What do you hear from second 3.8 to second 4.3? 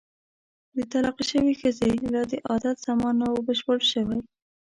شوی.